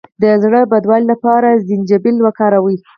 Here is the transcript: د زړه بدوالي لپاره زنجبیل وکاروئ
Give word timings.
د 0.21 0.23
زړه 0.43 0.61
بدوالي 0.71 1.05
لپاره 1.13 1.59
زنجبیل 1.67 2.17
وکاروئ 2.21 2.77